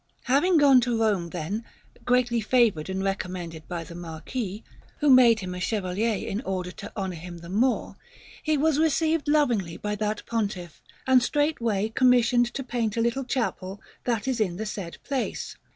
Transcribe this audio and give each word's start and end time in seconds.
Having 0.23 0.57
gone 0.57 0.81
to 0.81 0.99
Rome, 0.99 1.29
then, 1.29 1.63
greatly 2.05 2.41
favoured 2.41 2.89
and 2.89 3.03
recommended 3.03 3.67
by 3.67 3.83
the 3.83 3.93
Marquis, 3.93 4.63
who 4.97 5.11
made 5.11 5.41
him 5.41 5.53
a 5.53 5.59
Chevalier 5.59 6.27
in 6.27 6.41
order 6.41 6.71
to 6.71 6.91
honour 6.97 7.13
him 7.13 7.37
the 7.37 7.49
more, 7.49 7.97
he 8.41 8.57
was 8.57 8.79
received 8.79 9.27
lovingly 9.27 9.77
by 9.77 9.93
that 9.93 10.25
Pontiff 10.25 10.81
and 11.05 11.21
straightway 11.21 11.89
commissioned 11.89 12.51
to 12.55 12.63
paint 12.63 12.97
a 12.97 13.01
little 13.01 13.25
chapel 13.25 13.79
that 14.05 14.27
is 14.27 14.39
in 14.41 14.55
the 14.55 14.65
said 14.65 14.97
place. 15.03 15.55